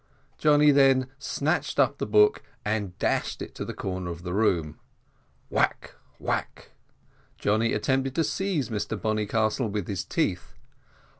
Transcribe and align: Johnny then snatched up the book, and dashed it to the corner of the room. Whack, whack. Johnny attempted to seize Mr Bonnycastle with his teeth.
Johnny 0.39 0.71
then 0.71 1.07
snatched 1.19 1.77
up 1.79 1.99
the 1.99 2.07
book, 2.07 2.41
and 2.65 2.97
dashed 2.97 3.39
it 3.39 3.53
to 3.53 3.63
the 3.63 3.71
corner 3.71 4.09
of 4.09 4.23
the 4.23 4.33
room. 4.33 4.79
Whack, 5.51 5.93
whack. 6.17 6.71
Johnny 7.37 7.71
attempted 7.73 8.15
to 8.15 8.23
seize 8.23 8.69
Mr 8.69 8.99
Bonnycastle 8.99 9.69
with 9.69 9.87
his 9.87 10.03
teeth. 10.03 10.55